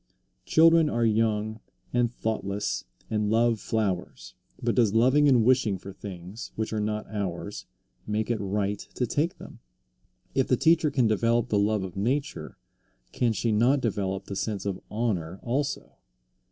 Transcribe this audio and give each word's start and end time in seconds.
Children 0.47 0.89
are 0.89 1.05
young 1.05 1.59
and 1.93 2.11
thoughtless 2.11 2.85
and 3.11 3.29
love 3.29 3.59
flowers. 3.59 4.33
But 4.59 4.73
does 4.73 4.95
loving 4.95 5.27
and 5.29 5.45
wishing 5.45 5.77
for 5.77 5.93
things 5.93 6.51
which 6.55 6.73
are 6.73 6.79
not 6.79 7.05
ours 7.11 7.67
make 8.07 8.31
it 8.31 8.39
right 8.41 8.79
to 8.95 9.05
take 9.05 9.37
them? 9.37 9.59
If 10.33 10.47
the 10.47 10.57
teacher 10.57 10.89
can 10.89 11.05
develop 11.05 11.49
the 11.49 11.59
love 11.59 11.83
of 11.83 11.95
nature, 11.95 12.57
can 13.11 13.31
she 13.31 13.51
not 13.51 13.79
develop 13.79 14.25
the 14.25 14.35
sense 14.35 14.65
of 14.65 14.81
honor 14.89 15.39
also? 15.43 15.97